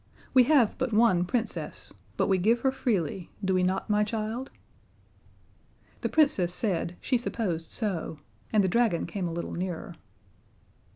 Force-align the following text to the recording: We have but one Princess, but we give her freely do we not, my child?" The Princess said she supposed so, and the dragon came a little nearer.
We 0.33 0.45
have 0.45 0.75
but 0.79 0.91
one 0.93 1.25
Princess, 1.25 1.93
but 2.17 2.25
we 2.27 2.39
give 2.39 2.61
her 2.61 2.71
freely 2.71 3.29
do 3.45 3.53
we 3.53 3.61
not, 3.61 3.87
my 3.87 4.03
child?" 4.03 4.49
The 6.01 6.09
Princess 6.09 6.51
said 6.51 6.97
she 6.99 7.19
supposed 7.19 7.69
so, 7.69 8.17
and 8.51 8.63
the 8.63 8.67
dragon 8.67 9.05
came 9.05 9.27
a 9.27 9.31
little 9.31 9.53
nearer. 9.53 9.93